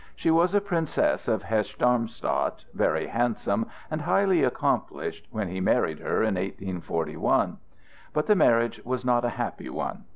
She 0.15 0.31
was 0.31 0.55
a 0.55 0.61
princess 0.61 1.27
of 1.27 1.43
Hesse 1.43 1.75
Darmstadt, 1.75 2.65
very 2.73 3.05
handsome 3.05 3.67
and 3.91 4.01
highly 4.01 4.43
accomplished 4.43 5.27
when 5.29 5.47
he 5.47 5.59
married 5.61 5.99
her, 5.99 6.23
in 6.23 6.33
1841. 6.33 7.59
But 8.11 8.25
the 8.25 8.33
marriage 8.35 8.81
was 8.83 9.05
not 9.05 9.23
a 9.25 9.29
happy 9.37 9.69
one. 9.69 10.05